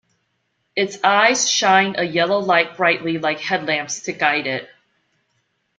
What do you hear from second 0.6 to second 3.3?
Its eyes shine a yellow light brightly